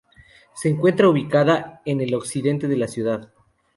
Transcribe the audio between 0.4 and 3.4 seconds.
Se encuentra ubicada en el occidente de la ciudad.